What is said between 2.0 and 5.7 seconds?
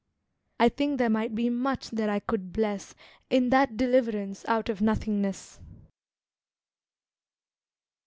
I could bless In that deliverance out of nothingness.